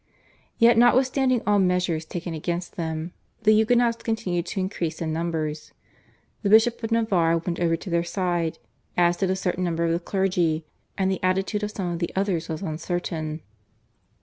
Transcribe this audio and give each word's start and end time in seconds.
Yet 0.57 0.79
notwithstanding 0.79 1.43
all 1.45 1.59
measures 1.59 2.05
taken 2.05 2.33
against 2.33 2.75
them 2.75 3.13
the 3.43 3.51
Huguenots 3.53 4.01
continued 4.01 4.47
to 4.47 4.59
increase 4.59 4.99
in 4.99 5.13
numbers. 5.13 5.73
The 6.41 6.49
Bishop 6.49 6.83
of 6.83 6.91
Navarre 6.91 7.37
went 7.37 7.59
over 7.59 7.75
to 7.75 7.89
their 7.91 8.03
side, 8.03 8.57
as 8.97 9.17
did 9.17 9.29
a 9.29 9.35
certain 9.35 9.63
number 9.63 9.85
of 9.85 9.91
the 9.91 9.99
clergy, 9.99 10.65
and 10.97 11.11
the 11.11 11.21
attitude 11.21 11.61
of 11.61 11.69
some 11.69 11.91
of 11.91 11.99
the 11.99 12.09
others 12.15 12.49
was 12.49 12.63
uncertain. 12.63 13.41